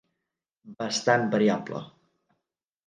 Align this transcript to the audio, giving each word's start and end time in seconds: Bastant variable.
Bastant 0.79 1.29
variable. 1.37 1.85